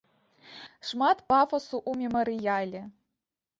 Шмат 0.91 1.21
пафасу 1.29 1.75
ў 1.89 2.07
мемарыяле. 2.07 2.85